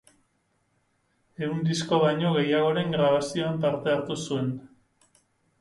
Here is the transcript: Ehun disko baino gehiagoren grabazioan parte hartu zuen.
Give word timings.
Ehun 1.47 1.59
disko 1.67 1.99
baino 2.05 2.31
gehiagoren 2.37 2.97
grabazioan 2.97 3.63
parte 3.67 3.95
hartu 3.97 4.21
zuen. 4.31 4.49